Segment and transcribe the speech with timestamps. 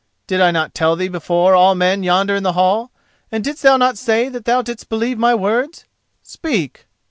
[0.25, 2.89] Did I not tell thee before all men yonder in the hall,
[3.31, 5.85] and didst thou not say that thou didst believe my words?
[6.23, 6.87] Speak."